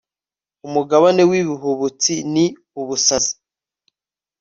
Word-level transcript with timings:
umugabane 0.67 1.21
w'ibihubutsi 1.29 2.13
ni 2.33 2.45
ubusazi 2.81 3.33